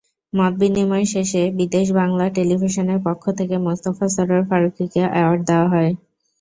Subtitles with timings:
[0.33, 5.91] মতবিনিময় শেষে বিদেশ বাংলা টেলিভিশনের পক্ষ থেকে মোস্তফা সরয়ার ফারুকীকে অ্যাওয়ার্ড দেওয়া হয়।